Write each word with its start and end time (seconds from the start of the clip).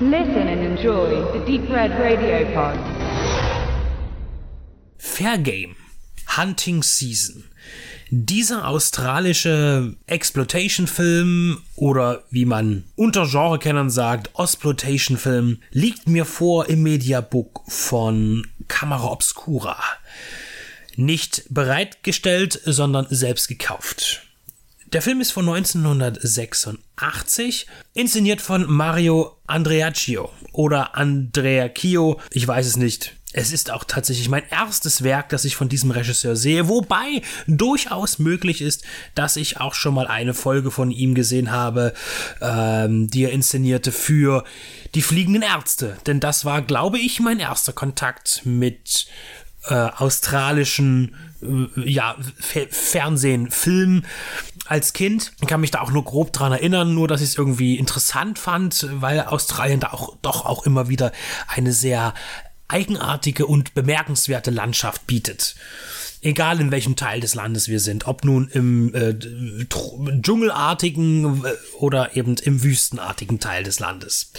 Listen 0.00 0.48
and 0.48 0.60
enjoy 0.60 1.22
the 1.32 1.38
Deep 1.46 1.70
Red 1.70 1.92
Radio 1.92 2.44
Pod. 2.52 2.76
Fair 4.98 5.38
Game. 5.38 5.76
Hunting 6.36 6.82
Season. 6.82 7.44
Dieser 8.10 8.66
australische 8.66 9.94
Exploitation-Film 10.08 11.62
oder 11.76 12.24
wie 12.30 12.44
man 12.44 12.82
unter 12.96 13.28
Genrekennern 13.28 13.88
sagt, 13.88 14.30
Osploitation-Film 14.34 15.62
liegt 15.70 16.08
mir 16.08 16.24
vor 16.24 16.68
im 16.68 16.82
Mediabook 16.82 17.62
von 17.68 18.48
Camera 18.66 19.12
Obscura. 19.12 19.78
Nicht 20.96 21.44
bereitgestellt, 21.50 22.60
sondern 22.64 23.06
selbst 23.10 23.46
gekauft. 23.46 24.22
Der 24.94 25.02
Film 25.02 25.20
ist 25.20 25.32
von 25.32 25.46
1986, 25.48 27.66
inszeniert 27.94 28.40
von 28.40 28.70
Mario 28.70 29.36
Andreacchio 29.48 30.30
oder 30.52 30.96
Andreacchio, 30.96 32.20
ich 32.30 32.46
weiß 32.46 32.64
es 32.64 32.76
nicht. 32.76 33.16
Es 33.32 33.50
ist 33.50 33.72
auch 33.72 33.82
tatsächlich 33.82 34.28
mein 34.28 34.44
erstes 34.48 35.02
Werk, 35.02 35.30
das 35.30 35.44
ich 35.44 35.56
von 35.56 35.68
diesem 35.68 35.90
Regisseur 35.90 36.36
sehe, 36.36 36.68
wobei 36.68 37.22
durchaus 37.48 38.20
möglich 38.20 38.62
ist, 38.62 38.84
dass 39.16 39.34
ich 39.34 39.58
auch 39.58 39.74
schon 39.74 39.94
mal 39.94 40.06
eine 40.06 40.32
Folge 40.32 40.70
von 40.70 40.92
ihm 40.92 41.16
gesehen 41.16 41.50
habe, 41.50 41.92
ähm, 42.40 43.10
die 43.10 43.24
er 43.24 43.32
inszenierte 43.32 43.90
für 43.90 44.44
die 44.94 45.02
fliegenden 45.02 45.42
Ärzte. 45.42 45.96
Denn 46.06 46.20
das 46.20 46.44
war, 46.44 46.62
glaube 46.62 47.00
ich, 47.00 47.18
mein 47.18 47.40
erster 47.40 47.72
Kontakt 47.72 48.42
mit 48.44 49.08
äh, 49.64 49.74
australischen 49.74 51.16
äh, 51.44 51.90
ja, 51.90 52.16
Fernsehen, 52.70 53.50
Film 53.50 54.04
als 54.66 54.92
Kind. 54.92 55.32
Ich 55.40 55.48
kann 55.48 55.60
mich 55.60 55.70
da 55.70 55.80
auch 55.80 55.90
nur 55.90 56.04
grob 56.04 56.32
dran 56.32 56.52
erinnern, 56.52 56.94
nur 56.94 57.08
dass 57.08 57.20
ich 57.20 57.30
es 57.30 57.38
irgendwie 57.38 57.76
interessant 57.76 58.38
fand, 58.38 58.86
weil 58.92 59.20
Australien 59.20 59.80
da 59.80 59.88
auch 59.88 60.16
doch 60.22 60.44
auch 60.44 60.64
immer 60.64 60.88
wieder 60.88 61.12
eine 61.48 61.72
sehr 61.72 62.14
eigenartige 62.68 63.46
und 63.46 63.74
bemerkenswerte 63.74 64.50
Landschaft 64.50 65.06
bietet. 65.06 65.54
Egal 66.24 66.58
in 66.58 66.70
welchem 66.70 66.96
Teil 66.96 67.20
des 67.20 67.34
Landes 67.34 67.68
wir 67.68 67.80
sind, 67.80 68.06
ob 68.06 68.24
nun 68.24 68.48
im 68.48 68.94
äh, 68.94 69.14
dschungelartigen 69.14 71.44
äh, 71.44 71.52
oder 71.78 72.16
eben 72.16 72.36
im 72.36 72.62
wüstenartigen 72.62 73.40
Teil 73.40 73.62
des 73.62 73.78
Landes. 73.78 74.32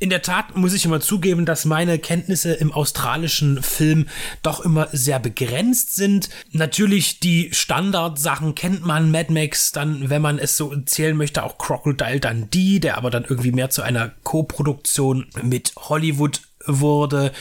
In 0.00 0.10
der 0.10 0.22
Tat 0.22 0.56
muss 0.56 0.74
ich 0.74 0.84
immer 0.84 1.00
zugeben, 1.00 1.46
dass 1.46 1.64
meine 1.64 2.00
Kenntnisse 2.00 2.54
im 2.54 2.72
australischen 2.72 3.62
Film 3.62 4.08
doch 4.42 4.64
immer 4.64 4.88
sehr 4.90 5.20
begrenzt 5.20 5.94
sind. 5.94 6.28
Natürlich 6.50 7.20
die 7.20 7.50
Standardsachen 7.52 8.56
kennt 8.56 8.84
man, 8.84 9.12
Mad 9.12 9.32
Max, 9.32 9.70
dann, 9.70 10.10
wenn 10.10 10.22
man 10.22 10.40
es 10.40 10.56
so 10.56 10.74
zählen 10.86 11.16
möchte, 11.16 11.44
auch 11.44 11.56
Crocodile 11.56 12.18
Dundee, 12.18 12.80
der 12.80 12.96
aber 12.96 13.10
dann 13.10 13.24
irgendwie 13.24 13.52
mehr 13.52 13.70
zu 13.70 13.82
einer 13.82 14.10
Co-Produktion 14.24 15.28
mit 15.44 15.72
Hollywood 15.76 16.40
wurde. 16.66 17.32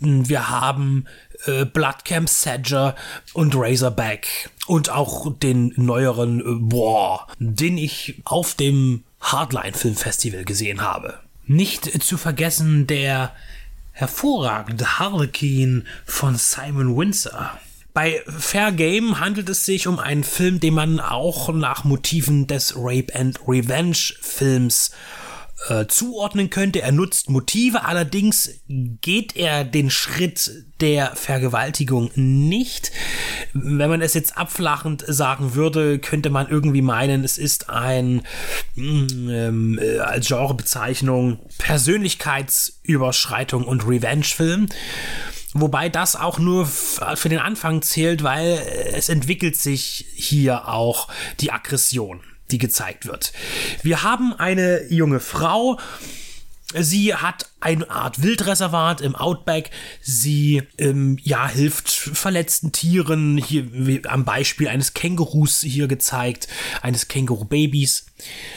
Wir 0.00 0.48
haben 0.48 1.04
äh, 1.46 1.64
Bloodcamp 1.64 2.28
Sadger 2.28 2.94
und 3.32 3.54
Razorback 3.56 4.50
und 4.66 4.90
auch 4.90 5.32
den 5.38 5.72
neueren 5.76 6.40
äh, 6.40 6.44
War, 6.72 7.28
den 7.38 7.78
ich 7.78 8.20
auf 8.24 8.54
dem 8.54 9.04
Hardline 9.20 9.74
Filmfestival 9.74 10.44
gesehen 10.44 10.82
habe. 10.82 11.18
Nicht 11.46 12.02
zu 12.02 12.18
vergessen 12.18 12.86
der 12.86 13.32
hervorragende 13.92 14.98
Harlequin 14.98 15.86
von 16.04 16.36
Simon 16.36 16.96
Windsor. 16.96 17.58
Bei 17.94 18.22
Fair 18.28 18.70
Game 18.70 19.18
handelt 19.18 19.48
es 19.48 19.64
sich 19.64 19.88
um 19.88 19.98
einen 19.98 20.22
Film, 20.22 20.60
den 20.60 20.74
man 20.74 21.00
auch 21.00 21.52
nach 21.52 21.82
Motiven 21.82 22.46
des 22.46 22.74
Rape 22.76 23.12
and 23.12 23.40
Revenge 23.48 24.14
Films 24.20 24.92
zuordnen 25.88 26.50
könnte. 26.50 26.82
Er 26.82 26.92
nutzt 26.92 27.30
Motive, 27.30 27.84
allerdings 27.84 28.60
geht 28.68 29.34
er 29.36 29.64
den 29.64 29.90
Schritt 29.90 30.68
der 30.80 31.16
Vergewaltigung 31.16 32.12
nicht. 32.14 32.92
Wenn 33.52 33.90
man 33.90 34.00
es 34.00 34.14
jetzt 34.14 34.38
abflachend 34.38 35.04
sagen 35.06 35.54
würde, 35.54 35.98
könnte 35.98 36.30
man 36.30 36.48
irgendwie 36.48 36.80
meinen, 36.82 37.24
es 37.24 37.38
ist 37.38 37.70
ein 37.70 38.22
mm, 38.76 39.28
ähm, 39.28 39.80
äh, 39.80 39.98
als 39.98 40.28
Genrebezeichnung 40.28 41.40
Persönlichkeitsüberschreitung 41.58 43.64
und 43.64 43.84
Revenge-Film. 43.86 44.68
Wobei 45.54 45.88
das 45.88 46.14
auch 46.14 46.38
nur 46.38 46.66
für 46.66 47.28
den 47.28 47.38
Anfang 47.38 47.82
zählt, 47.82 48.22
weil 48.22 48.62
es 48.92 49.08
entwickelt 49.08 49.56
sich 49.56 50.06
hier 50.14 50.68
auch 50.68 51.08
die 51.40 51.50
Aggression 51.50 52.20
die 52.50 52.58
gezeigt 52.58 53.06
wird. 53.06 53.32
Wir 53.82 54.02
haben 54.02 54.32
eine 54.34 54.84
junge 54.90 55.20
Frau, 55.20 55.78
Sie 56.74 57.14
hat 57.14 57.48
eine 57.60 57.90
Art 57.90 58.22
Wildreservat 58.22 59.00
im 59.00 59.16
Outback. 59.16 59.70
Sie 60.00 60.62
ähm, 60.78 61.18
ja 61.22 61.48
hilft 61.48 61.90
verletzten 61.90 62.72
Tieren. 62.72 63.36
Hier 63.36 63.66
am 64.06 64.24
Beispiel 64.24 64.68
eines 64.68 64.94
Kängurus 64.94 65.60
hier 65.62 65.88
gezeigt, 65.88 66.46
eines 66.82 67.08
Känguru-Babys, 67.08 68.06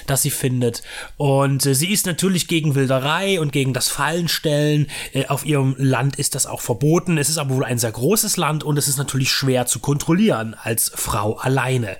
das 0.05 0.21
sie 0.21 0.29
findet. 0.29 0.83
Und 1.17 1.65
äh, 1.65 1.73
sie 1.73 1.91
ist 1.91 2.05
natürlich 2.05 2.47
gegen 2.47 2.75
Wilderei 2.75 3.39
und 3.39 3.51
gegen 3.51 3.73
das 3.73 3.87
Fallenstellen. 3.87 4.87
Äh, 5.13 5.25
auf 5.27 5.45
ihrem 5.45 5.75
Land 5.79 6.17
ist 6.17 6.35
das 6.35 6.45
auch 6.45 6.61
verboten. 6.61 7.17
Es 7.17 7.29
ist 7.29 7.39
aber 7.39 7.55
wohl 7.55 7.65
ein 7.65 7.79
sehr 7.79 7.91
großes 7.91 8.37
Land 8.37 8.63
und 8.63 8.77
es 8.77 8.87
ist 8.87 8.97
natürlich 8.97 9.31
schwer 9.31 9.65
zu 9.65 9.79
kontrollieren 9.79 10.55
als 10.61 10.91
Frau 10.93 11.37
alleine. 11.37 11.97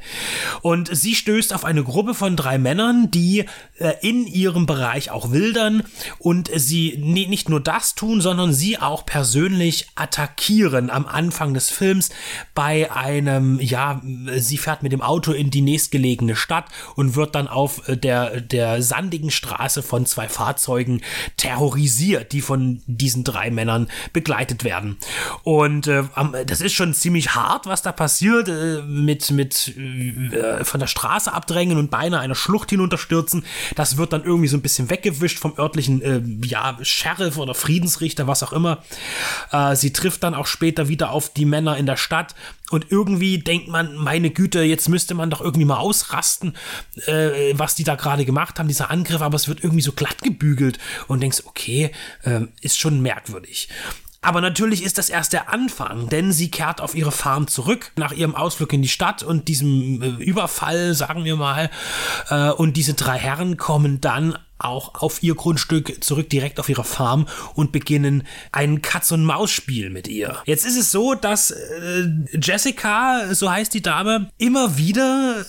Und 0.62 0.96
sie 0.96 1.16
stößt 1.16 1.54
auf 1.54 1.66
eine 1.66 1.84
Gruppe 1.84 2.14
von 2.14 2.36
drei 2.36 2.60
Männern, 2.60 3.10
die 3.10 3.46
äh, 3.80 3.94
in 4.02 4.28
ihrem 4.28 4.68
Bereich 4.68 5.10
auch 5.10 5.32
wildern 5.32 5.84
und 6.20 6.52
sie 6.54 6.91
nicht 6.98 7.50
nur 7.50 7.60
das 7.60 7.96
tun, 7.96 8.22
sondern 8.22 8.54
sie 8.54 8.78
auch 8.78 9.06
persönlich 9.06 9.88
attackieren 9.96 10.90
am 10.90 11.06
Anfang 11.06 11.54
des 11.54 11.70
Films 11.70 12.10
bei 12.54 12.92
einem, 12.92 13.60
ja, 13.60 14.02
sie 14.38 14.58
fährt 14.58 14.84
mit 14.84 14.92
dem 14.92 15.02
Auto 15.02 15.32
in 15.32 15.52
die 15.52 15.62
nächstgelegene 15.62 16.36
Stadt 16.36 16.66
und 16.96 17.16
wird 17.16 17.36
dann 17.36 17.48
auf 17.48 17.82
der, 17.88 18.42
der 18.42 18.82
sandigen 18.82 19.32
Straße 19.32 19.84
von 19.84 20.06
zwei 20.06 20.28
Fahrzeugen 20.28 21.02
terrorisiert, 21.38 22.32
die 22.32 22.42
von 22.42 22.82
diesen 22.86 23.24
drei 23.24 23.52
Männern 23.52 23.88
begleitet 24.14 24.64
werden. 24.64 24.98
Und 25.44 25.88
äh, 25.88 26.04
das 26.46 26.62
ist 26.62 26.74
schon 26.74 26.94
ziemlich 26.94 27.36
hart, 27.36 27.66
was 27.66 27.82
da 27.82 27.92
passiert, 27.92 28.48
äh, 28.48 28.82
mit, 28.82 29.32
mit 29.32 29.76
äh, 29.78 30.64
von 30.64 30.80
der 30.80 30.88
Straße 30.88 31.32
abdrängen 31.32 31.78
und 31.78 31.92
beinahe 31.92 32.22
einer 32.22 32.36
Schlucht 32.36 32.70
hinunterstürzen. 32.70 33.46
Das 33.76 33.98
wird 33.98 34.14
dann 34.14 34.24
irgendwie 34.24 34.48
so 34.48 34.58
ein 34.58 34.62
bisschen 34.62 34.90
weggewischt 34.90 35.40
vom 35.40 35.58
örtlichen 35.58 36.02
äh, 36.02 36.22
ja, 36.48 36.78
Sheriff 36.84 37.38
oder 37.38 37.54
Friedensrichter, 37.54 38.28
was 38.28 38.44
auch 38.44 38.54
immer. 38.54 38.84
Äh, 39.52 39.76
sie 39.76 39.94
trifft 39.94 40.24
dann 40.24 40.34
auch 40.34 40.48
später 40.48 40.88
wieder 40.88 41.12
auf 41.12 41.34
die 41.34 41.46
Männer 41.46 41.78
in 41.78 41.86
der 41.86 41.98
Stadt 41.98 42.36
und 42.70 42.92
irgendwie 42.92 43.40
denkt 43.40 43.68
man, 43.68 43.96
meine 43.96 44.30
Güte, 44.30 44.62
jetzt 44.62 44.90
müsste 44.90 45.14
man 45.14 45.30
doch 45.30 45.42
irgendwie 45.42 45.66
mal 45.66 45.78
ausrasten, 45.78 46.56
äh, 47.06 47.54
was 47.54 47.76
die 47.76 47.84
da 47.84 47.96
gerade 47.96 48.26
gemacht 48.26 48.60
haben, 48.60 48.68
dieser 48.68 48.90
Angriff, 48.90 49.22
aber 49.22 49.36
es 49.36 49.48
wird 49.48 49.64
irgendwie 49.64 49.82
so 49.82 49.92
glatt 49.92 50.22
gebügelt 50.22 50.80
und 51.08 51.22
denkst, 51.22 51.44
okay, 51.46 51.92
äh, 52.24 52.42
ist 52.62 52.80
schon 52.80 53.02
merkwürdig. 53.02 53.70
Aber 54.24 54.40
natürlich 54.40 54.84
ist 54.84 55.00
das 55.00 55.10
erst 55.10 55.34
der 55.34 55.50
Anfang, 55.50 56.08
denn 56.08 56.32
sie 56.32 56.52
kehrt 56.52 56.80
auf 56.80 56.94
ihre 56.94 57.12
Farm 57.12 57.48
zurück 57.48 57.92
nach 57.96 58.12
ihrem 58.12 58.36
Ausflug 58.36 58.72
in 58.72 58.84
die 58.84 58.88
Stadt 58.88 59.24
und 59.24 59.48
diesem 59.48 60.02
äh, 60.02 60.24
Überfall, 60.24 60.94
sagen 60.94 61.26
wir 61.26 61.36
mal. 61.36 61.72
Äh, 62.30 62.52
und 62.52 62.78
diese 62.78 62.94
drei 62.94 63.18
Herren 63.18 63.58
kommen 63.58 64.00
dann 64.00 64.38
auch 64.64 64.96
auf 65.02 65.24
ihr 65.24 65.36
Grundstück 65.36 66.04
zurück 66.04 66.30
direkt 66.30 66.60
auf 66.60 66.70
ihre 66.70 66.84
Farm 66.84 67.28
und 67.54 67.72
beginnen 67.72 68.24
ein 68.52 68.82
Katz-und-Maus-Spiel 68.82 69.90
mit 69.90 70.08
ihr. 70.08 70.38
Jetzt 70.46 70.66
ist 70.66 70.78
es 70.78 70.92
so, 70.92 71.14
dass 71.14 71.52
äh, 71.52 72.08
Jessica, 72.42 73.34
so 73.34 73.50
heißt 73.52 73.74
die 73.74 73.82
Dame, 73.82 74.30
immer 74.38 74.78
wieder 74.78 75.46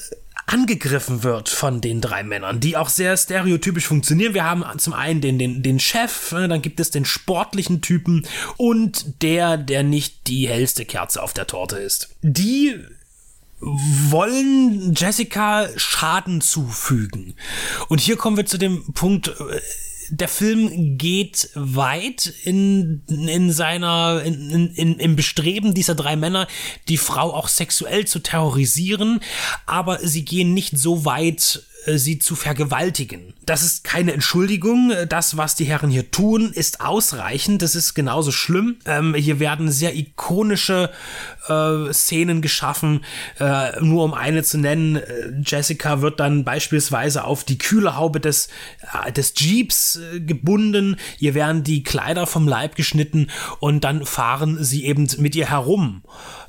angegriffen 0.47 1.23
wird 1.23 1.49
von 1.49 1.81
den 1.81 2.01
drei 2.01 2.23
Männern, 2.23 2.61
die 2.61 2.77
auch 2.77 2.89
sehr 2.89 3.17
stereotypisch 3.17 3.87
funktionieren. 3.87 4.35
Wir 4.35 4.45
haben 4.45 4.65
zum 4.79 4.93
einen 4.93 5.21
den, 5.21 5.39
den, 5.39 5.63
den 5.63 5.81
Chef, 5.81 6.33
ne, 6.33 6.49
dann 6.49 6.63
gibt 6.63 6.81
es 6.81 6.91
den 6.91 7.05
sportlichen 7.05 7.81
Typen 7.81 8.27
und 8.57 9.23
der, 9.23 9.57
der 9.57 9.83
nicht 9.83 10.27
die 10.27 10.49
hellste 10.49 10.85
Kerze 10.85 11.23
auf 11.23 11.33
der 11.33 11.47
Torte 11.47 11.77
ist. 11.77 12.11
Die 12.23 12.79
wollen 13.63 14.95
Jessica 14.95 15.69
Schaden 15.77 16.41
zufügen. 16.41 17.35
Und 17.89 18.01
hier 18.01 18.17
kommen 18.17 18.37
wir 18.37 18.47
zu 18.47 18.59
dem 18.59 18.93
Punkt, 18.93 19.29
äh, 19.29 19.61
der 20.13 20.29
Film 20.29 20.99
geht 20.99 21.49
weit 21.55 22.27
in, 22.45 23.03
in 23.09 23.51
seiner, 23.51 24.23
in, 24.23 24.75
in, 24.75 24.99
im 24.99 25.17
Bestreben 25.17 25.73
dieser 25.73 25.95
drei 25.95 26.17
Männer, 26.17 26.47
die 26.89 26.99
Frau 26.99 27.33
auch 27.33 27.49
sexuell 27.49 28.07
zu 28.07 28.19
terrorisieren, 28.19 29.21
aber 29.65 30.01
sie 30.01 30.27
gehen 30.27 30.53
nicht 30.53 30.77
so 30.77 31.07
weit, 31.07 31.63
äh, 31.87 31.97
sie 31.97 32.19
zu 32.19 32.37
vergewaltigen. 32.37 33.33
Das 33.45 33.63
ist 33.63 33.85
keine 33.85 34.13
Entschuldigung. 34.13 34.93
Das, 35.09 35.37
was 35.37 35.55
die 35.55 35.65
Herren 35.65 35.91
hier 35.91 36.11
tun, 36.11 36.53
ist 36.53 36.81
ausreichend. 36.81 37.63
Das 37.63 37.75
ist 37.75 37.95
genauso 37.95 38.31
schlimm. 38.31 38.77
Ähm, 38.85 39.15
hier 39.15 39.41
werden 39.41 39.71
sehr 39.71 39.97
ikonische 39.97 40.91
äh, 41.49 41.93
Szenen 41.93 42.41
geschaffen. 42.41 43.05
Äh, 43.41 43.81
nur 43.81 44.05
um 44.05 44.15
eine 44.15 44.45
zu 44.45 44.59
nennen, 44.59 44.97
äh, 44.97 45.33
Jessica 45.45 46.01
wird 46.03 46.21
dann 46.21 46.45
beispielsweise 46.45 47.25
auf 47.25 47.45
die 47.45 47.59
Kühlerhaube 47.59 48.21
des, 48.21 48.49
äh, 49.05 49.11
des 49.11 49.35
Jeeps 49.37 49.99
äh, 50.03 50.21
gebunden. 50.21 50.97
Ihr 51.19 51.35
werden 51.35 51.65
die 51.65 51.83
Kleider 51.83 52.27
vom 52.27 52.49
Leib 52.49 52.75
geschnitten 52.75 53.29
und 53.61 53.85
dann 53.85 54.05
fahren 54.05 54.63
sie 54.63 54.85
eben 54.85 55.09
mit 55.19 55.35
ihr 55.35 55.51
herum 55.51 56.03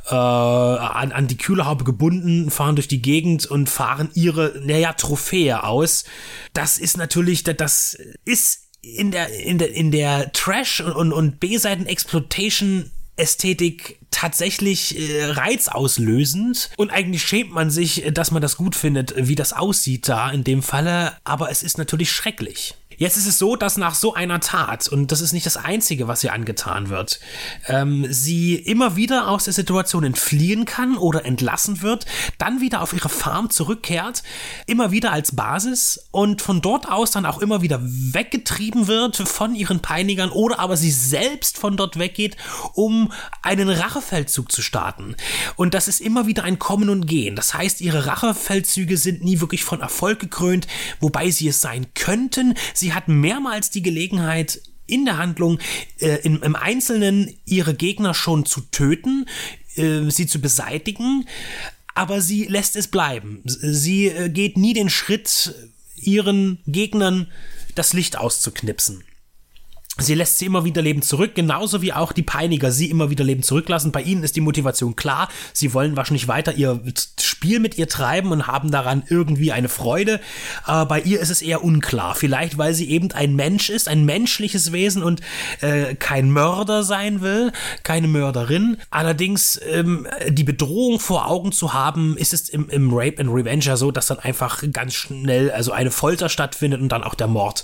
äh, 0.10 0.16
an, 0.16 1.12
an 1.12 1.28
die 1.28 1.38
Kühlerhaube 1.38 1.84
gebunden, 1.84 2.50
fahren 2.50 2.76
durch 2.76 2.88
die 2.88 3.02
Gegend 3.02 3.46
und 3.46 3.70
fahren 3.70 4.10
ihre, 4.14 4.60
naja, 4.64 4.94
Trophäe 4.94 5.64
aus. 5.64 6.06
Das 6.54 6.78
ist 6.78 6.98
natürlich, 6.98 7.44
das 7.44 7.98
ist 8.26 8.64
in 8.82 9.12
der, 9.12 9.30
in 9.30 9.58
der, 9.58 9.74
in 9.74 9.92
der 9.92 10.32
Trash- 10.34 10.82
und, 10.82 11.14
und 11.14 11.40
B-Seiten-Exploitation 11.40 12.92
Ästhetik 13.16 14.00
tatsächlich 14.10 14.98
äh, 14.98 15.26
reizauslösend 15.26 16.72
und 16.78 16.92
eigentlich 16.92 17.24
schämt 17.24 17.52
man 17.52 17.70
sich, 17.70 18.04
dass 18.12 18.32
man 18.32 18.42
das 18.42 18.58
gut 18.58 18.76
findet, 18.76 19.14
wie 19.16 19.36
das 19.36 19.54
aussieht 19.54 20.10
da 20.10 20.32
in 20.32 20.44
dem 20.44 20.64
Falle, 20.64 21.14
aber 21.24 21.52
es 21.52 21.62
ist 21.62 21.78
natürlich 21.78 22.12
schrecklich. 22.12 22.76
Jetzt 23.04 23.18
ist 23.18 23.28
es 23.28 23.38
so, 23.38 23.58
dass 23.58 23.76
nach 23.76 23.96
so 23.96 24.14
einer 24.14 24.40
Tat, 24.40 24.88
und 24.88 25.12
das 25.12 25.20
ist 25.20 25.34
nicht 25.34 25.46
das 25.46 25.58
Einzige, 25.58 26.08
was 26.08 26.24
ihr 26.24 26.32
angetan 26.32 26.88
wird, 26.88 27.20
ähm, 27.68 28.08
sie 28.10 28.56
immer 28.56 28.96
wieder 28.96 29.28
aus 29.28 29.44
der 29.44 29.52
Situation 29.52 30.06
entfliehen 30.06 30.64
kann 30.64 30.96
oder 30.96 31.26
entlassen 31.26 31.82
wird, 31.82 32.06
dann 32.38 32.62
wieder 32.62 32.80
auf 32.82 32.94
ihre 32.94 33.10
Farm 33.10 33.50
zurückkehrt, 33.50 34.24
immer 34.68 34.92
wieder 34.92 35.12
als 35.12 35.36
Basis 35.36 36.08
und 36.12 36.42
von 36.42 36.62
dort 36.62 36.90
aus 36.90 37.12
dann 37.12 37.26
auch 37.26 37.42
immer 37.42 37.62
wieder 37.62 37.82
weggetrieben 37.84 38.88
wird 38.88 39.18
von 39.18 39.54
ihren 39.54 39.82
Peinigern 39.82 40.30
oder 40.30 40.60
aber 40.60 40.78
sie 40.78 40.92
selbst 40.92 41.58
von 41.58 41.76
dort 41.76 42.00
weggeht, 42.00 42.38
um 42.74 43.12
einen 43.42 43.68
Rachefeldzug 43.68 44.50
zu 44.50 44.62
starten. 44.62 45.18
Und 45.58 45.74
das 45.74 45.90
ist 45.90 46.00
immer 46.00 46.26
wieder 46.26 46.46
ein 46.46 46.58
Kommen 46.58 46.88
und 46.88 47.06
Gehen. 47.06 47.36
Das 47.36 47.54
heißt, 47.54 47.82
ihre 47.82 48.06
Rachefeldzüge 48.06 48.96
sind 48.96 49.26
nie 49.26 49.42
wirklich 49.42 49.66
von 49.66 49.82
Erfolg 49.82 50.20
gekrönt, 50.20 50.68
wobei 51.02 51.32
sie 51.32 51.50
es 51.50 51.60
sein 51.60 51.88
könnten. 51.96 52.54
Sie 52.74 52.93
hat 52.94 53.08
mehrmals 53.08 53.70
die 53.70 53.82
Gelegenheit, 53.82 54.62
in 54.86 55.06
der 55.06 55.18
Handlung 55.18 55.60
äh, 56.00 56.20
im, 56.24 56.44
im, 56.44 56.56
Einzelnen 56.56 57.34
ihre 57.46 57.74
Gegner 57.74 58.14
schon 58.14 58.46
zu 58.46 58.62
töten, 58.62 59.26
äh, 59.76 60.10
sie 60.10 60.28
zu 60.28 60.42
beseitigen, 60.42 61.26
aber 61.96 62.22
sie 62.22 62.46
lässt 62.46 62.76
es 62.76 62.88
bleiben. 62.88 63.42
Sie 63.46 64.08
äh, 64.08 64.30
geht 64.30 64.58
nie 64.58 64.74
den 64.74 64.90
Schritt, 64.90 65.56
ihren 65.96 66.60
Gegnern 66.68 67.28
das 67.76 67.94
Licht 67.94 68.18
auszuknipsen. 68.18 69.04
Sie 70.00 70.16
lässt 70.16 70.40
sie 70.40 70.48
immer 70.48 70.66
wieder 70.66 70.82
leben 70.82 71.04
zurück, 71.04 71.36
genauso 71.36 71.84
wie 71.84 71.94
auch 71.94 72.14
die 72.14 72.24
Peiniger 72.24 72.72
sie 72.72 72.90
immer 72.90 73.12
wieder 73.12 73.24
leben 73.24 73.44
zurücklassen. 73.44 73.92
Bei 73.92 74.02
ihnen 74.02 74.24
ist 74.24 74.36
die 74.36 74.42
Motivation 74.42 74.96
klar. 74.96 75.30
Sie 75.54 75.76
wollen 75.76 75.96
wahrscheinlich 75.96 76.28
weiter 76.28 76.56
ihr 76.56 76.82
Spiel 77.22 77.60
mit 77.60 77.78
ihr 77.78 77.88
treiben 77.88 78.32
und 78.32 78.48
haben 78.48 78.72
daran 78.72 79.04
irgendwie 79.08 79.52
eine 79.52 79.70
Freude. 79.70 80.20
Aber 80.64 80.88
bei 80.88 81.02
ihr 81.02 81.20
ist 81.20 81.30
es 81.30 81.44
eher 81.44 81.64
unklar. 81.64 82.16
Vielleicht, 82.16 82.58
weil 82.58 82.74
sie 82.74 82.90
eben 82.90 83.12
ein 83.12 83.36
Mensch 83.36 83.70
ist, 83.70 83.88
ein 83.88 84.04
menschliches 84.04 84.72
Wesen 84.72 85.04
und 85.04 85.22
äh, 85.62 85.94
kein 85.94 86.32
Mörder 86.32 86.82
sein 86.82 87.22
will, 87.22 87.52
keine 87.84 88.08
Mörderin. 88.08 88.78
Allerdings 88.90 89.62
ähm, 89.70 90.08
die 90.28 90.44
Bedrohung 90.44 91.00
vor 91.00 91.28
Augen 91.28 91.52
zu 91.52 91.74
haben, 91.74 92.18
ist 92.18 92.34
es 92.34 92.50
im, 92.50 92.68
im 92.70 92.92
Rape 92.92 93.20
and 93.20 93.30
Revenge 93.30 93.66
ja 93.66 93.78
so, 93.78 93.92
dass 93.92 94.08
dann 94.08 94.20
einfach 94.20 94.64
ganz 94.72 94.96
schnell 94.96 95.52
also 95.52 95.72
eine 95.72 95.92
Folter 95.92 96.30
stattfindet 96.30 96.82
und 96.82 96.90
dann 96.90 97.04
auch 97.04 97.14
der 97.14 97.28
Mord 97.28 97.64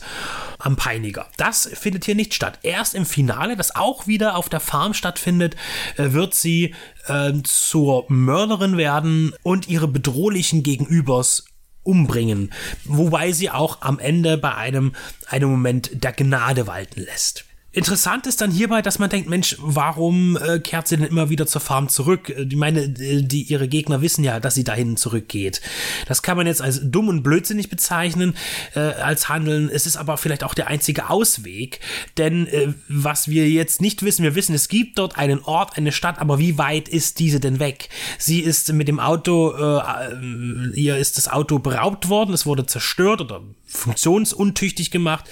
am 0.60 0.76
Peiniger. 0.76 1.28
Das 1.38 1.70
findet 1.74 2.06
hier 2.06 2.16
nicht 2.16 2.34
statt. 2.34 2.60
Erst 2.64 2.94
im 2.94 3.06
Finale, 3.06 3.56
das 3.56 3.76
auch 3.76 4.08
wieder 4.08 4.36
auf 4.36 4.50
der 4.50 4.60
Farm 4.60 4.94
stattfindet, 4.94 5.56
äh, 5.98 6.12
wird 6.12 6.36
sie 6.36 6.76
äh, 7.08 7.34
zur 7.44 8.06
Mörderin 8.10 8.78
werden 8.78 9.34
und 9.42 9.68
ihre 9.68 9.88
bedrohlichen 9.88 10.62
Gegenübers 10.64 11.46
umbringen. 11.84 12.52
Wobei 12.84 13.32
sie 13.32 13.50
auch 13.50 13.82
am 13.82 14.00
Ende 14.00 14.38
bei 14.38 14.54
einem, 14.54 14.94
einem 15.28 15.50
Moment 15.50 16.04
der 16.04 16.12
Gnade 16.12 16.68
walten 16.68 17.02
lässt. 17.02 17.46
Interessant 17.72 18.26
ist 18.26 18.42
dann 18.42 18.50
hierbei, 18.50 18.82
dass 18.82 18.98
man 18.98 19.12
denkt, 19.12 19.30
Mensch, 19.30 19.56
warum 19.60 20.38
äh, 20.38 20.60
kehrt 20.60 20.88
sie 20.88 20.98
denn 20.98 21.06
immer 21.06 21.30
wieder 21.30 21.46
zur 21.46 21.62
Farm 21.62 21.88
zurück? 21.88 22.30
Ich 22.30 22.56
meine, 22.56 22.90
die, 22.90 23.44
ihre 23.44 23.68
Gegner 23.68 24.02
wissen 24.02 24.24
ja, 24.24 24.40
dass 24.40 24.56
sie 24.56 24.64
dahin 24.64 24.98
zurückgeht. 24.98 25.62
Das 26.08 26.24
kann 26.24 26.36
man 26.36 26.48
jetzt 26.48 26.64
als 26.64 26.82
dumm 26.84 27.10
und 27.10 27.22
blödsinnig 27.22 27.70
bezeichnen, 27.70 28.36
äh, 28.74 28.80
als 28.80 29.30
Handeln. 29.30 29.70
Es 29.70 29.86
ist 29.86 29.98
aber 29.98 30.18
vielleicht 30.18 30.44
auch 30.44 30.56
der 30.56 30.66
einzige 30.66 31.12
Ausweg, 31.12 31.80
denn 32.18 32.48
äh, 32.48 32.74
was 32.88 33.28
wir 33.28 33.48
jetzt 33.48 33.82
nicht 33.82 34.02
wissen, 34.02 34.24
wir 34.24 34.34
wissen, 34.34 34.56
es 34.56 34.68
gibt 34.68 34.98
dort 34.98 35.20
einen 35.20 35.44
Ort, 35.44 35.78
eine 35.78 35.92
Stadt, 35.92 36.18
aber 36.18 36.40
wie 36.40 36.58
weit 36.58 36.90
ist 36.90 37.20
diese 37.20 37.40
denn 37.40 37.60
weg? 37.60 37.90
Sie 38.18 38.40
ist 38.40 38.74
mit 38.74 38.88
dem 38.88 39.00
Auto, 39.00 39.54
äh, 39.56 40.16
äh 40.16 40.70
ihr 40.74 40.98
ist 40.98 41.18
das 41.18 41.28
Auto 41.28 41.60
beraubt 41.60 42.10
worden, 42.10 42.34
es 42.34 42.48
wurde 42.48 42.66
zerstört 42.66 43.22
oder 43.22 43.42
funktionsuntüchtig 43.70 44.92
gemacht. 44.92 45.26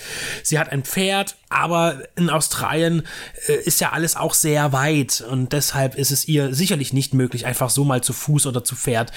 Sie 0.44 0.60
hat 0.60 0.70
ein 0.72 0.84
Pferd, 0.84 1.36
aber 1.50 2.04
in 2.16 2.30
Australien 2.30 3.04
äh, 3.48 3.54
ist 3.64 3.82
ja 3.82 3.92
alles 3.92 4.16
auch 4.16 4.34
sehr 4.34 4.74
weit 4.74 5.22
und 5.22 5.54
deshalb 5.54 5.96
ist 5.96 6.12
es 6.12 6.28
ihr 6.28 6.54
sicherlich 6.54 6.94
nicht 6.94 7.14
möglich, 7.14 7.46
einfach 7.46 7.70
so 7.70 7.84
mal 7.84 8.02
zu 8.02 8.14
Fuß 8.14 8.46
oder 8.48 8.64
zu 8.64 8.76
Pferd 8.76 9.12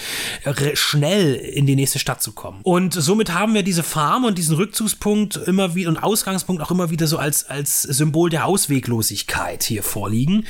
äh, 0.45 0.77
schnell 0.77 1.35
in 1.35 1.67
die 1.67 1.77
nächste 1.77 1.99
Stadt 1.99 2.23
zu 2.23 2.33
kommen. 2.33 2.61
Und 2.63 2.95
somit 2.95 3.33
haben 3.33 3.55
wir 3.55 3.63
diese 3.63 3.83
Farm 3.83 4.25
und 4.25 4.39
diesen 4.39 4.57
Rückzugspunkt 4.57 5.37
immer 5.37 5.75
wieder 5.75 5.91
und 5.91 5.99
Ausgangspunkt 5.99 6.63
auch 6.63 6.71
immer 6.71 6.91
wieder 6.91 7.07
so 7.07 7.19
als, 7.19 7.45
als 7.45 7.83
Symbol 7.83 8.31
der 8.31 8.47
Ausweglosigkeit 8.47 9.63
hier 9.65 9.83
vorliegen. 9.83 10.47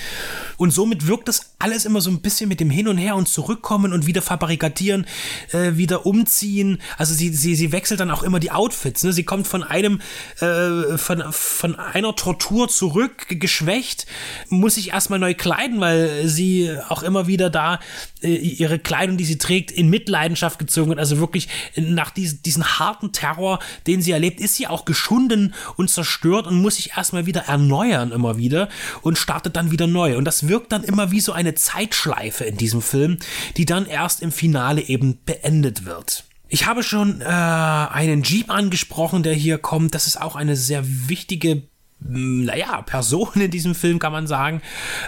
Und 0.56 0.70
somit 0.72 1.06
wirkt 1.06 1.28
das 1.28 1.52
alles 1.58 1.86
immer 1.86 2.00
so 2.00 2.10
ein 2.10 2.20
bisschen 2.20 2.48
mit 2.48 2.60
dem 2.60 2.70
Hin 2.70 2.88
und 2.88 2.98
Her 2.98 3.16
und 3.16 3.28
Zurückkommen 3.28 3.92
und 3.92 4.06
wieder 4.06 4.22
verbarrikadieren, 4.22 5.06
äh, 5.52 5.76
wieder 5.76 6.06
umziehen. 6.06 6.78
Also 6.98 7.14
sie, 7.14 7.30
sie, 7.30 7.54
sie 7.54 7.72
wechselt 7.72 8.00
dann 8.00 8.10
auch 8.10 8.22
immer 8.22 8.38
die 8.38 8.50
Outfits. 8.60 9.02
Ne? 9.04 9.12
Sie 9.14 9.24
kommt 9.24 9.46
von 9.48 9.62
einem, 9.62 10.00
äh, 10.40 10.98
von, 10.98 11.24
von 11.30 11.76
einer 11.76 12.14
Tortur 12.14 12.68
zurück, 12.68 13.26
geschwächt, 13.30 14.06
muss 14.50 14.74
sich 14.74 14.90
erstmal 14.90 15.18
neu 15.18 15.32
kleiden, 15.32 15.80
weil 15.80 16.28
sie 16.28 16.70
auch 16.90 17.02
immer 17.02 17.26
wieder 17.26 17.48
da 17.48 17.80
äh, 18.22 18.34
ihre 18.34 18.78
Kleidung, 18.78 19.16
die 19.16 19.24
sie 19.24 19.38
trägt, 19.38 19.70
in 19.70 19.88
Mitleidenschaft 19.88 20.58
gezogen 20.58 20.90
wird. 20.90 20.98
Also 20.98 21.18
wirklich 21.18 21.48
nach 21.74 22.10
diesen, 22.10 22.42
diesen 22.42 22.78
harten 22.78 23.12
Terror, 23.12 23.60
den 23.86 24.02
sie 24.02 24.10
erlebt, 24.10 24.40
ist 24.40 24.56
sie 24.56 24.66
auch 24.66 24.84
geschunden 24.84 25.54
und 25.76 25.88
zerstört 25.88 26.46
und 26.46 26.60
muss 26.60 26.76
sich 26.76 26.92
erstmal 26.98 27.24
wieder 27.24 27.44
erneuern, 27.46 28.12
immer 28.12 28.36
wieder 28.36 28.68
und 29.00 29.16
startet 29.16 29.56
dann 29.56 29.70
wieder 29.70 29.86
neu. 29.86 30.18
Und 30.18 30.26
das 30.26 30.48
wirkt 30.48 30.72
dann 30.72 30.84
immer 30.84 31.10
wie 31.10 31.20
so 31.20 31.32
eine 31.32 31.54
Zeitschleife 31.54 32.44
in 32.44 32.58
diesem 32.58 32.82
Film, 32.82 33.18
die 33.56 33.64
dann 33.64 33.86
erst 33.86 34.20
im 34.20 34.32
Finale 34.32 34.82
eben 34.82 35.18
beendet 35.24 35.86
wird. 35.86 36.24
Ich 36.50 36.66
habe 36.66 36.82
schon 36.82 37.20
äh, 37.20 37.24
einen 37.24 38.22
Jeep 38.22 38.50
angesprochen, 38.50 39.22
der 39.22 39.34
hier 39.34 39.56
kommt. 39.56 39.94
Das 39.94 40.06
ist 40.06 40.20
auch 40.20 40.34
eine 40.36 40.56
sehr 40.56 40.82
wichtige 41.08 41.62
naja, 42.02 42.82
Person 42.82 43.28
in 43.34 43.50
diesem 43.50 43.74
Film, 43.74 43.98
kann 43.98 44.12
man 44.12 44.26
sagen. 44.26 44.62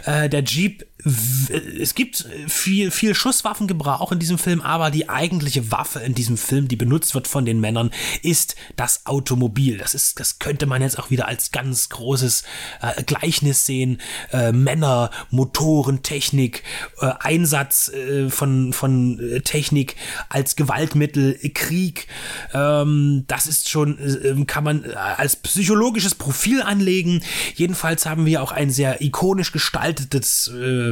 Äh, 0.05 0.29
der 0.29 0.45
Jeep 0.45 0.87
es 1.05 1.95
gibt 1.95 2.27
viel, 2.47 2.91
viel 2.91 3.15
Schusswaffengebrauch 3.15 4.13
in 4.13 4.19
diesem 4.19 4.39
Film, 4.39 4.61
aber 4.61 4.91
die 4.91 5.09
eigentliche 5.09 5.73
Waffe 5.73 6.01
in 6.01 6.15
diesem 6.15 6.37
Film, 6.37 6.69
die 6.69 6.77
benutzt 6.77 7.15
wird 7.15 7.27
von 7.27 7.45
den 7.45 7.61
Männern, 7.61 7.91
ist 8.23 8.55
das 8.77 9.07
Automobil. 9.07 9.79
Das 9.79 9.95
ist, 9.95 10.21
das 10.21 10.39
könnte 10.39 10.67
man 10.67 10.83
jetzt 10.83 10.99
auch 10.99 11.11
wieder 11.11 11.27
als 11.27 11.51
ganz 11.51 11.89
großes 11.89 12.45
äh, 12.81 13.03
Gleichnis 13.03 13.67
sehen. 13.67 14.01
Äh, 14.33 14.53
Männer, 14.53 15.11
Motoren, 15.31 16.03
Technik, 16.03 16.63
äh, 17.01 17.11
Einsatz 17.19 17.89
äh, 17.89 18.31
von, 18.31 18.73
von 18.73 19.19
äh, 19.19 19.41
Technik 19.41 19.97
als 20.29 20.55
Gewaltmittel, 20.55 21.39
Krieg. 21.55 22.07
Ähm, 22.55 23.25
das 23.27 23.47
ist 23.47 23.69
schon, 23.69 23.99
äh, 23.99 24.45
kann 24.45 24.65
man 24.65 24.85
als 24.95 25.37
psychologisches 25.37 26.15
Profil 26.15 26.63
anlegen. 26.63 27.23
Jedenfalls 27.57 28.07
haben 28.07 28.25
wir 28.27 28.43
auch 28.43 28.53
ein 28.53 28.71
sehr 28.71 29.03
ikonisch 29.03 29.51
gestaltetes 29.51 30.49
äh, 30.49 30.92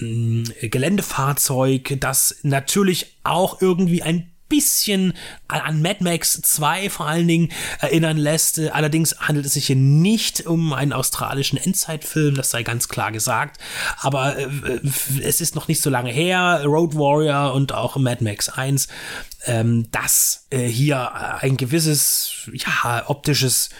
Geländefahrzeug, 0.00 1.96
das 2.00 2.36
natürlich 2.42 3.18
auch 3.24 3.60
irgendwie 3.60 4.02
ein 4.02 4.30
bisschen 4.48 5.14
an 5.48 5.82
Mad 5.82 6.02
Max 6.02 6.40
2 6.40 6.90
vor 6.90 7.06
allen 7.06 7.26
Dingen 7.26 7.48
erinnern 7.80 8.16
lässt. 8.16 8.58
Allerdings 8.58 9.18
handelt 9.20 9.46
es 9.46 9.54
sich 9.54 9.66
hier 9.66 9.76
nicht 9.76 10.46
um 10.46 10.72
einen 10.72 10.92
australischen 10.92 11.58
Endzeitfilm, 11.58 12.34
das 12.34 12.50
sei 12.50 12.62
ganz 12.62 12.88
klar 12.88 13.12
gesagt. 13.12 13.60
Aber 13.98 14.38
äh, 14.38 14.48
es 15.22 15.40
ist 15.40 15.54
noch 15.54 15.68
nicht 15.68 15.82
so 15.82 15.90
lange 15.90 16.10
her. 16.10 16.62
Road 16.64 16.94
Warrior 16.94 17.54
und 17.54 17.72
auch 17.72 17.96
Mad 17.96 18.22
Max 18.22 18.48
1. 18.48 18.88
Ähm, 19.46 19.88
das 19.90 20.35
äh, 20.35 20.35
hier 20.52 21.12
ein 21.40 21.56
gewisses 21.56 22.48
ja, 22.52 23.02
optisches 23.08 23.70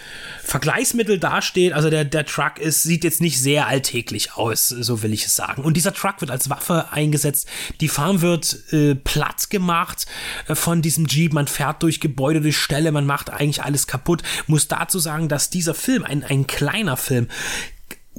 Vergleichsmittel 0.43 1.21
dasteht. 1.21 1.73
Also 1.73 1.91
der, 1.91 2.05
der 2.05 2.27
Truck 2.27 2.59
ist, 2.59 2.83
sieht 2.83 3.05
jetzt 3.05 3.21
nicht 3.21 3.41
sehr 3.41 3.69
alltäglich 3.69 4.35
aus, 4.35 4.69
so 4.69 5.03
will 5.03 5.13
ich 5.13 5.27
es 5.27 5.37
sagen. 5.37 5.63
Und 5.63 5.77
dieser 5.77 5.95
Truck 5.95 6.21
wird 6.21 6.31
als 6.33 6.51
Waffe 6.51 6.91
eingesetzt. 6.91 7.49
Die 7.81 7.89
Farm 7.89 8.21
wird 8.21 8.73
äh, 8.73 8.97
platt 8.97 9.49
gemacht 9.49 10.07
äh, 10.49 10.57
von 10.57 10.83
diesem 10.83 11.07
Jeep. 11.07 11.33
Man 11.33 11.47
fährt 11.47 11.85
durch 11.85 12.01
Gebäude, 12.01 12.41
durch 12.41 12.59
Ställe, 12.59 12.91
man 12.91 13.07
macht 13.07 13.31
eigentlich 13.31 13.63
alles 13.63 13.87
kaputt. 13.87 14.25
Muss 14.49 14.67
dazu 14.67 14.99
sagen, 14.99 15.29
dass 15.29 15.51
dieser 15.51 15.75
Film, 15.75 16.03
ein, 16.03 16.25
ein 16.25 16.49
kleiner 16.49 16.97
Film, 16.97 17.29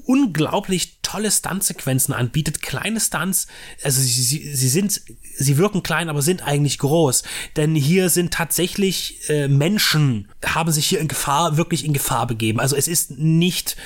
unglaublich 0.05 0.99
tolle 1.01 1.31
Stuntsequenzen 1.31 2.13
anbietet. 2.13 2.61
Kleine 2.61 2.99
Stunts, 2.99 3.47
also 3.83 4.01
sie, 4.01 4.11
sie, 4.11 4.69
sind, 4.69 5.01
sie 5.35 5.57
wirken 5.57 5.83
klein, 5.83 6.09
aber 6.09 6.21
sind 6.21 6.45
eigentlich 6.45 6.79
groß. 6.79 7.23
Denn 7.55 7.75
hier 7.75 8.09
sind 8.09 8.33
tatsächlich 8.33 9.29
äh, 9.29 9.47
Menschen, 9.47 10.29
haben 10.45 10.71
sich 10.71 10.85
hier 10.85 10.99
in 10.99 11.07
Gefahr, 11.07 11.57
wirklich 11.57 11.85
in 11.85 11.93
Gefahr 11.93 12.27
begeben. 12.27 12.59
Also 12.59 12.75
es 12.75 12.87
ist 12.87 13.11
nicht 13.11 13.77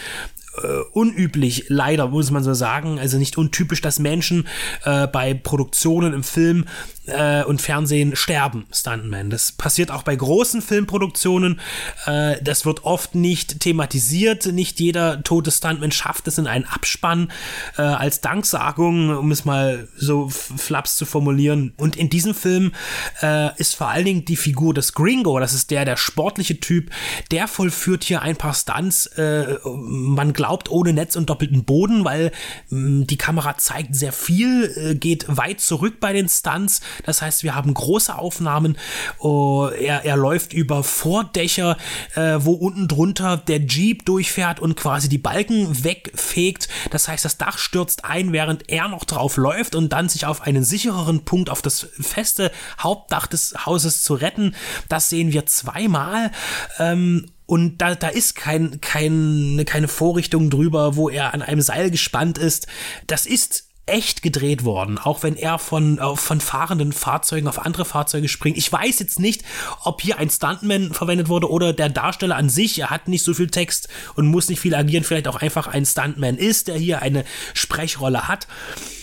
äh, 0.57 0.81
unüblich, 0.91 1.65
leider 1.69 2.07
muss 2.09 2.31
man 2.31 2.43
so 2.43 2.53
sagen, 2.53 2.99
also 2.99 3.17
nicht 3.17 3.37
untypisch, 3.37 3.81
dass 3.81 3.99
Menschen 3.99 4.47
äh, 4.83 5.07
bei 5.07 5.33
Produktionen 5.33 6.13
im 6.13 6.23
Film 6.23 6.65
äh, 7.05 7.43
und 7.43 7.61
Fernsehen 7.61 8.15
sterben, 8.15 8.65
Stuntmen. 8.71 9.29
Das 9.29 9.51
passiert 9.51 9.91
auch 9.91 10.03
bei 10.03 10.15
großen 10.15 10.61
Filmproduktionen. 10.61 11.59
Äh, 12.05 12.41
das 12.41 12.65
wird 12.65 12.83
oft 12.83 13.15
nicht 13.15 13.59
thematisiert. 13.59 14.45
Nicht 14.47 14.79
jeder 14.79 15.23
tote 15.23 15.51
Stuntman 15.51 15.91
schafft 15.91 16.27
es 16.27 16.37
in 16.37 16.47
einen 16.47 16.65
Abspann 16.65 17.31
äh, 17.77 17.81
als 17.81 18.21
Danksagung, 18.21 19.15
um 19.17 19.31
es 19.31 19.45
mal 19.45 19.87
so 19.95 20.29
flaps 20.29 20.95
zu 20.97 21.05
formulieren. 21.05 21.73
Und 21.77 21.95
in 21.95 22.09
diesem 22.09 22.33
Film 22.33 22.73
äh, 23.21 23.55
ist 23.59 23.75
vor 23.75 23.89
allen 23.89 24.05
Dingen 24.05 24.25
die 24.25 24.35
Figur 24.35 24.73
des 24.73 24.93
Gringo, 24.93 25.39
das 25.39 25.53
ist 25.53 25.71
der, 25.71 25.85
der 25.85 25.97
sportliche 25.97 26.59
Typ, 26.59 26.91
der 27.31 27.47
vollführt 27.47 28.03
hier 28.03 28.21
ein 28.21 28.35
paar 28.35 28.53
Stunts. 28.53 29.07
Äh, 29.07 29.57
man 29.65 30.33
glaubt 30.33 30.69
ohne 30.69 30.93
Netz 30.93 31.15
und 31.15 31.29
doppelten 31.29 31.63
Boden, 31.63 32.05
weil 32.05 32.31
mh, 32.69 33.05
die 33.05 33.17
Kamera 33.17 33.57
zeigt 33.57 33.95
sehr 33.95 34.13
viel, 34.13 34.71
äh, 34.75 34.95
geht 34.95 35.25
weit 35.27 35.61
zurück 35.61 35.99
bei 35.99 36.13
den 36.13 36.29
Stunts. 36.29 36.81
Das 37.05 37.21
heißt, 37.21 37.43
wir 37.43 37.55
haben 37.55 37.73
große 37.73 38.17
Aufnahmen. 38.17 38.77
Oh, 39.19 39.67
er, 39.67 40.05
er 40.05 40.17
läuft 40.17 40.53
über 40.53 40.83
Vordächer, 40.83 41.77
äh, 42.15 42.37
wo 42.39 42.53
unten 42.53 42.87
drunter 42.87 43.37
der 43.37 43.59
Jeep 43.59 44.05
durchfährt 44.05 44.59
und 44.59 44.75
quasi 44.75 45.09
die 45.09 45.17
Balken 45.17 45.83
wegfegt. 45.83 46.69
Das 46.91 47.07
heißt, 47.07 47.25
das 47.25 47.37
Dach 47.37 47.57
stürzt 47.57 48.05
ein, 48.05 48.33
während 48.33 48.69
er 48.69 48.87
noch 48.87 49.05
drauf 49.05 49.37
läuft 49.37 49.75
und 49.75 49.93
dann 49.93 50.09
sich 50.09 50.25
auf 50.25 50.41
einen 50.41 50.63
sichereren 50.63 51.25
Punkt 51.25 51.49
auf 51.49 51.61
das 51.61 51.87
feste 51.99 52.51
Hauptdach 52.79 53.27
des 53.27 53.53
Hauses 53.65 54.03
zu 54.03 54.13
retten. 54.13 54.55
Das 54.89 55.09
sehen 55.09 55.31
wir 55.31 55.45
zweimal. 55.45 56.31
Ähm, 56.79 57.31
und 57.51 57.79
da, 57.79 57.95
da 57.95 58.07
ist 58.07 58.35
kein, 58.35 58.79
kein, 58.79 59.63
keine 59.65 59.89
Vorrichtung 59.89 60.49
drüber, 60.49 60.95
wo 60.95 61.09
er 61.09 61.33
an 61.33 61.41
einem 61.41 61.61
Seil 61.61 61.91
gespannt 61.91 62.37
ist. 62.37 62.67
Das 63.07 63.25
ist 63.25 63.70
echt 63.85 64.21
gedreht 64.21 64.63
worden, 64.63 64.97
auch 64.97 65.23
wenn 65.23 65.35
er 65.35 65.59
von, 65.59 65.97
äh, 65.97 66.15
von 66.15 66.39
fahrenden 66.39 66.93
Fahrzeugen 66.93 67.47
auf 67.47 67.59
andere 67.65 67.85
Fahrzeuge 67.85 68.29
springt. 68.29 68.57
Ich 68.57 68.71
weiß 68.71 68.99
jetzt 68.99 69.19
nicht, 69.19 69.43
ob 69.83 70.01
hier 70.01 70.17
ein 70.17 70.29
Stuntman 70.29 70.93
verwendet 70.93 71.29
wurde 71.29 71.49
oder 71.49 71.73
der 71.73 71.89
Darsteller 71.89 72.37
an 72.37 72.49
sich. 72.49 72.79
Er 72.79 72.89
hat 72.89 73.07
nicht 73.07 73.23
so 73.23 73.33
viel 73.33 73.49
Text 73.49 73.89
und 74.15 74.27
muss 74.27 74.49
nicht 74.49 74.59
viel 74.59 74.75
agieren, 74.75 75.03
vielleicht 75.03 75.27
auch 75.27 75.41
einfach 75.41 75.67
ein 75.67 75.85
Stuntman 75.85 76.37
ist, 76.37 76.67
der 76.67 76.77
hier 76.77 77.01
eine 77.01 77.25
Sprechrolle 77.53 78.27
hat 78.27 78.47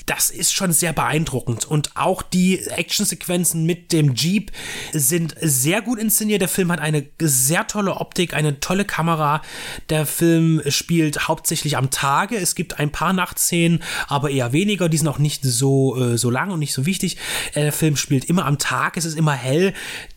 das 0.08 0.30
ist 0.30 0.54
schon 0.54 0.72
sehr 0.72 0.92
beeindruckend. 0.92 1.66
Und 1.66 1.96
auch 1.96 2.22
die 2.22 2.60
Actionsequenzen 2.60 3.64
mit 3.64 3.92
dem 3.92 4.14
Jeep 4.14 4.50
sind 4.92 5.34
sehr 5.40 5.82
gut 5.82 5.98
inszeniert. 5.98 6.40
Der 6.40 6.48
Film 6.48 6.72
hat 6.72 6.80
eine 6.80 7.04
sehr 7.20 7.66
tolle 7.66 7.94
Optik, 7.96 8.32
eine 8.32 8.58
tolle 8.58 8.86
Kamera. 8.86 9.42
Der 9.90 10.06
Film 10.06 10.62
spielt 10.68 11.28
hauptsächlich 11.28 11.76
am 11.76 11.90
Tage. 11.90 12.36
Es 12.36 12.54
gibt 12.54 12.78
ein 12.78 12.90
paar 12.90 13.12
Nachtszenen, 13.12 13.82
aber 14.06 14.30
eher 14.30 14.52
weniger. 14.52 14.88
Die 14.88 14.96
sind 14.96 15.08
auch 15.08 15.18
nicht 15.18 15.42
so, 15.44 15.96
äh, 16.00 16.16
so 16.16 16.30
lang 16.30 16.50
und 16.50 16.60
nicht 16.60 16.72
so 16.72 16.86
wichtig. 16.86 17.18
Äh, 17.52 17.64
der 17.64 17.72
Film 17.72 17.96
spielt 17.96 18.24
immer 18.24 18.46
am 18.46 18.58
Tag. 18.58 18.96
Es 18.96 19.04
ist 19.04 19.16
immer 19.16 19.34
hell 19.34 19.74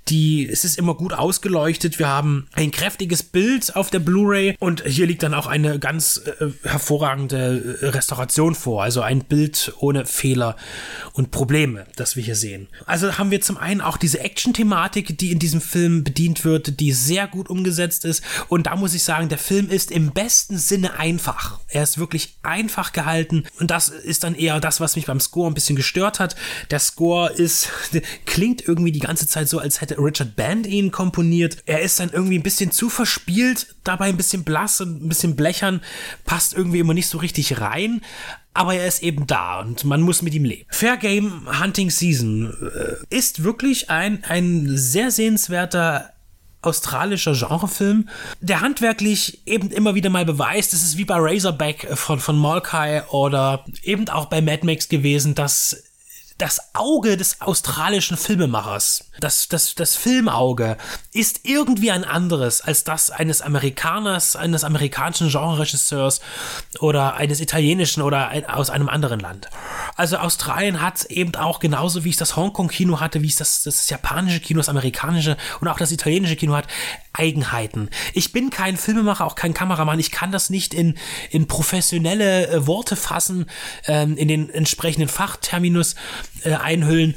die, 0.10 0.48
es 0.50 0.65
ist 0.65 0.77
immer 0.77 0.96
gut 0.96 1.13
ausgeleuchtet. 1.13 2.00
Wir 2.00 2.08
haben 2.08 2.48
ein 2.53 2.72
kräftiges 2.72 3.24
Bild 3.24 3.75
auf 3.75 3.89
der 3.89 4.00
Blu-ray 4.00 4.55
und 4.60 4.84
hier 4.86 5.05
liegt 5.05 5.24
dann 5.24 5.34
auch 5.34 5.48
eine 5.48 5.79
ganz 5.79 6.22
äh, 6.39 6.48
hervorragende 6.63 7.77
äh, 7.81 7.88
Restauration 7.88 8.55
vor. 8.55 8.84
Also 8.84 9.01
ein 9.01 9.24
Bild 9.24 9.74
ohne 9.79 10.05
Fehler 10.05 10.55
und 11.13 11.31
Probleme, 11.31 11.86
das 11.96 12.15
wir 12.15 12.24
hier 12.24 12.36
sehen. 12.36 12.67
Also 12.86 13.17
haben 13.17 13.31
wir 13.31 13.41
zum 13.41 13.58
einen 13.58 13.81
auch 13.81 13.98
diese 13.98 14.20
Action-Thematik, 14.20 15.17
die 15.17 15.31
in 15.31 15.39
diesem 15.39 15.62
Film 15.62 16.03
bedient 16.03 16.43
wird, 16.43 16.79
die 16.79 16.91
sehr 16.91 17.27
gut 17.27 17.50
umgesetzt 17.50 18.03
ist. 18.03 18.24
Und 18.48 18.67
da 18.67 18.75
muss 18.75 18.93
ich 18.93 19.03
sagen, 19.03 19.29
der 19.29 19.38
Film 19.38 19.70
ist 19.70 19.91
im 19.91 20.12
besten 20.12 20.58
Sinne 20.58 20.98
einfach. 20.98 21.60
Er 21.67 21.84
ist 21.84 21.98
wirklich 21.98 22.38
einfach 22.43 22.91
gehalten 22.91 23.46
und 23.60 23.72
das 23.72 23.89
ist 23.89 24.24
dann 24.24 24.36
eher 24.36 24.60
das, 24.60 24.79
was 24.79 24.96
mich 24.96 25.05
beim 25.05 25.20
Score 25.20 25.50
ein 25.50 25.53
bisschen 25.53 25.75
gestört 25.75 26.20
hat. 26.20 26.36
Der 26.70 26.79
Score 26.79 27.31
ist, 27.31 27.70
klingt 28.25 28.67
irgendwie 28.67 28.91
die 28.91 29.00
ganze 29.00 29.27
Zeit 29.27 29.48
so, 29.48 29.60
als 29.60 29.79
hätte 29.81 29.90
hätte 29.91 30.01
Richard 30.01 30.36
Band 30.36 30.67
ihn 30.67 30.91
komponiert. 30.91 31.57
Er 31.65 31.81
ist 31.81 32.00
dann 32.00 32.10
irgendwie 32.12 32.39
ein 32.39 32.43
bisschen 32.43 32.71
zu 32.71 32.89
verspielt, 32.89 33.75
dabei 33.83 34.05
ein 34.05 34.17
bisschen 34.17 34.43
blass 34.43 34.81
und 34.81 35.03
ein 35.03 35.10
bisschen 35.10 35.36
blechern, 35.36 35.81
passt 36.25 36.53
irgendwie 36.53 36.79
immer 36.79 36.93
nicht 36.93 37.07
so 37.07 37.17
richtig 37.17 37.60
rein. 37.60 38.01
Aber 38.53 38.74
er 38.74 38.88
ist 38.88 39.01
eben 39.01 39.27
da 39.27 39.62
und 39.62 39.86
man 39.86 40.01
muss 40.01 40.21
mit 40.21 40.33
ihm 40.33 40.43
leben. 40.43 40.65
Fair 40.69 40.98
Game 40.98 41.48
Hunting 41.62 41.89
Season 41.89 42.53
äh, 42.62 43.15
ist 43.15 43.43
wirklich 43.43 43.89
ein, 43.89 44.24
ein 44.25 44.77
sehr 44.77 45.10
sehenswerter 45.12 46.10
australischer 46.62 47.33
Genrefilm, 47.33 48.07
der 48.39 48.62
handwerklich 48.62 49.41
eben 49.48 49.71
immer 49.71 49.95
wieder 49.95 50.12
mal 50.12 50.25
beweist, 50.25 50.74
es 50.74 50.83
ist 50.83 50.98
wie 50.98 51.05
bei 51.05 51.15
Razorback 51.17 51.88
von, 51.98 52.19
von 52.19 52.38
Malkai 52.38 53.03
oder 53.07 53.65
eben 53.81 54.07
auch 54.10 54.25
bei 54.25 54.41
Mad 54.41 54.63
Max 54.65 54.88
gewesen, 54.88 55.33
dass 55.33 55.83
das 56.41 56.74
Auge 56.74 57.17
des 57.17 57.39
australischen 57.39 58.17
Filmemachers, 58.17 59.12
das, 59.19 59.48
das, 59.48 59.75
das 59.75 59.95
Filmauge, 59.95 60.75
ist 61.13 61.41
irgendwie 61.43 61.91
ein 61.91 62.03
anderes 62.03 62.62
als 62.62 62.83
das 62.83 63.12
eines 63.12 63.43
Amerikaners, 63.43 64.36
eines 64.36 64.63
amerikanischen 64.63 65.29
Genreregisseurs 65.29 66.19
oder 66.79 67.13
eines 67.13 67.41
italienischen 67.41 68.01
oder 68.01 68.29
ein, 68.29 68.45
aus 68.45 68.71
einem 68.71 68.89
anderen 68.89 69.19
Land. 69.19 69.50
Also 70.01 70.17
Australien 70.17 70.81
hat 70.81 71.05
eben 71.12 71.36
auch 71.36 71.60
genauso 71.60 72.03
wie 72.03 72.10
es 72.10 72.17
das 72.17 72.36
Hongkong-Kino 72.36 73.00
hatte, 73.00 73.22
wie 73.22 73.27
es 73.27 73.36
das, 73.36 73.62
das 73.62 73.88
japanische 73.88 74.39
Kino, 74.39 74.58
das 74.58 74.67
amerikanische 74.67 75.38
und 75.60 75.67
auch 75.67 75.77
das 75.77 75.91
italienische 75.91 76.36
Kino 76.36 76.55
hat, 76.55 76.65
Eigenheiten. 77.13 77.88
Ich 78.15 78.31
bin 78.31 78.50
kein 78.50 78.77
Filmemacher, 78.77 79.27
auch 79.27 79.36
kein 79.36 79.53
Kameramann. 79.53 80.00
Ich 80.00 80.10
kann 80.10 80.31
das 80.31 80.50
nicht 80.50 80.74
in, 80.74 80.98
in 81.29 81.46
professionelle 81.46 82.48
äh, 82.48 82.65
Worte 82.65 82.96
fassen, 82.96 83.46
ähm, 83.86 84.17
in 84.17 84.27
den 84.27 84.50
entsprechenden 84.50 85.08
Fachterminus 85.08 85.93
äh, 86.46 86.55
einhüllen. 86.55 87.13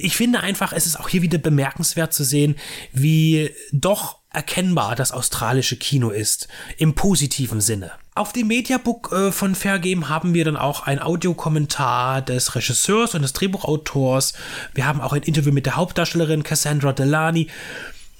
Ich 0.00 0.16
finde 0.16 0.40
einfach, 0.40 0.72
es 0.72 0.86
ist 0.86 0.98
auch 0.98 1.10
hier 1.10 1.20
wieder 1.20 1.36
bemerkenswert 1.36 2.14
zu 2.14 2.24
sehen, 2.24 2.56
wie 2.94 3.50
doch 3.70 4.20
erkennbar 4.32 4.96
das 4.96 5.12
australische 5.12 5.76
Kino 5.76 6.10
ist. 6.10 6.48
Im 6.76 6.94
positiven 6.94 7.60
Sinne. 7.60 7.92
Auf 8.14 8.32
dem 8.32 8.48
Mediabook 8.48 9.12
äh, 9.12 9.32
von 9.32 9.54
Fairgame 9.54 10.08
haben 10.08 10.34
wir 10.34 10.44
dann 10.44 10.56
auch 10.56 10.86
ein 10.86 11.00
Audiokommentar 11.00 12.22
des 12.22 12.54
Regisseurs 12.54 13.14
und 13.14 13.22
des 13.22 13.32
Drehbuchautors. 13.34 14.34
Wir 14.74 14.86
haben 14.86 15.00
auch 15.00 15.12
ein 15.12 15.22
Interview 15.22 15.52
mit 15.52 15.66
der 15.66 15.76
Hauptdarstellerin 15.76 16.42
Cassandra 16.42 16.92
Delany. 16.92 17.48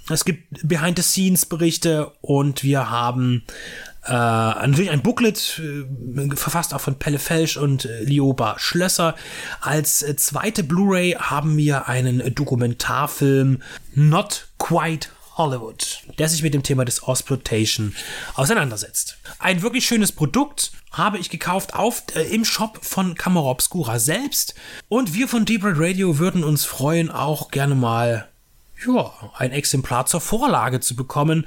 Es 0.09 0.25
gibt 0.25 0.69
Behind-the-Scenes-Berichte 0.69 2.13
und 2.21 2.63
wir 2.63 2.91
haben 2.91 3.43
äh, 4.05 4.13
natürlich 4.13 4.91
ein 4.91 5.03
Booklet, 5.03 5.61
äh, 5.61 6.37
verfasst 6.37 6.75
auch 6.75 6.81
von 6.81 6.99
Pelle 6.99 7.19
Felsch 7.19 7.57
und 7.57 7.87
äh, 7.87 8.05
Lioba 8.05 8.57
Schlösser. 8.59 9.17
Als 9.61 10.03
äh, 10.03 10.15
zweite 10.15 10.63
Blu-ray 10.63 11.17
haben 11.19 11.57
wir 11.57 11.89
einen 11.89 12.35
Dokumentarfilm 12.35 13.63
Not 13.95 14.47
Quite 14.59 15.09
Hollywood, 15.37 16.03
der 16.19 16.29
sich 16.29 16.43
mit 16.43 16.55
dem 16.55 16.63
Thema 16.63 16.85
des 16.85 17.03
Ausploitation 17.03 17.95
auseinandersetzt. 18.35 19.19
Ein 19.39 19.63
wirklich 19.63 19.87
schönes 19.87 20.13
Produkt 20.13 20.73
habe 20.93 21.19
ich 21.19 21.31
gekauft 21.31 21.75
auf, 21.75 22.03
äh, 22.15 22.23
im 22.23 22.45
Shop 22.45 22.79
von 22.83 23.15
Camera 23.15 23.51
Obscura 23.51 23.99
selbst. 23.99 24.55
Und 24.89 25.15
wir 25.15 25.29
von 25.29 25.45
Deep 25.45 25.65
Red 25.65 25.77
Radio 25.79 26.19
würden 26.19 26.43
uns 26.43 26.65
freuen, 26.65 27.11
auch 27.11 27.51
gerne 27.51 27.75
mal 27.75 28.29
ja, 28.85 29.13
ein 29.37 29.53
Exemplar 29.53 30.07
zur 30.07 30.21
Vorlage 30.21 30.81
zu 30.81 30.97
bekommen. 30.97 31.47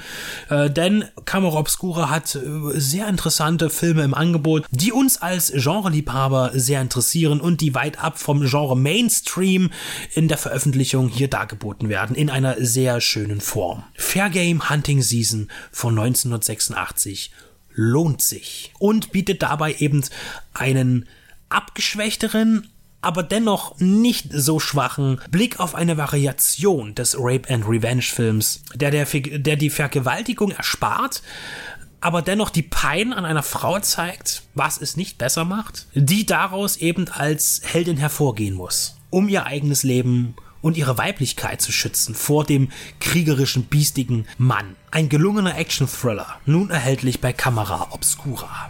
Äh, 0.50 0.70
denn 0.70 1.06
Camera 1.26 1.58
Obscura 1.58 2.10
hat 2.10 2.36
äh, 2.36 2.40
sehr 2.74 3.08
interessante 3.08 3.70
Filme 3.70 4.04
im 4.04 4.14
Angebot, 4.14 4.66
die 4.72 4.92
uns 4.92 5.22
als 5.22 5.52
Genreliebhaber 5.52 6.52
sehr 6.54 6.82
interessieren 6.82 7.40
und 7.40 7.62
die 7.62 7.76
weit 7.76 8.04
ab 8.04 8.20
vom 8.20 8.46
Genre 8.46 8.76
Mainstream 8.76 9.70
in 10.14 10.28
der 10.28 10.38
Veröffentlichung 10.38 11.10
hier 11.10 11.28
dargeboten 11.28 11.90
werden, 11.90 12.16
in 12.16 12.30
einer 12.30 12.56
sehr 12.60 13.02
schönen 13.02 13.42
Form. 13.42 13.84
Fair 13.96 14.30
Game 14.30 14.70
Hunting 14.70 15.02
Season 15.02 15.50
von 15.72 15.98
1986 15.98 17.32
lohnt 17.72 18.22
sich 18.22 18.74
und 18.80 19.12
bietet 19.12 19.42
dabei 19.42 19.76
eben 19.76 20.04
einen 20.54 21.08
abgeschwächteren, 21.50 22.68
aber 23.01 23.24
dennoch 23.24 23.79
nicht 23.79 24.27
so 24.32 24.60
schwachen 24.60 25.22
Blick 25.32 25.60
auf 25.60 25.75
eine 25.75 25.98
Variation 25.98 26.96
des 26.96 27.15
Rape 27.18 27.53
and 27.53 27.68
Revenge 27.68 28.01
Films, 28.01 28.62
der, 28.75 28.91
der, 28.91 29.06
der 29.06 29.56
die 29.56 29.70
Vergewaltigung 29.70 30.51
erspart, 30.51 31.22
aber 32.01 32.22
dennoch 32.22 32.50
die 32.50 32.63
Pein 32.63 33.13
an 33.13 33.25
einer 33.25 33.44
Frau 33.44 33.79
zeigt, 33.79 34.44
was 34.53 34.79
es 34.79 34.98
nicht 34.98 35.18
besser 35.18 35.46
macht, 35.46 35.88
die 35.94 36.25
daraus 36.25 36.77
eben 36.77 37.08
als 37.10 37.62
Heldin 37.63 37.98
hervorgehen 37.98 38.56
muss, 38.56 38.98
um 39.10 39.27
ihr 39.27 39.46
eigenes 39.46 39.84
Leben 39.84 40.36
und 40.62 40.77
ihre 40.77 40.98
Weiblichkeit 40.98 41.62
zu 41.62 41.72
schützen 41.72 42.15
vor 42.15 42.44
dem 42.44 42.70
kriegerischen, 43.00 43.65
biestigen 43.65 44.27
Mann. 44.38 44.75
Ein 44.91 45.10
gelungener 45.10 45.58
Action-Thriller, 45.58 46.39
nun 46.46 46.70
erhältlich 46.70 47.22
bei 47.22 47.34
Camera 47.34 47.89
Obscura. 47.91 48.70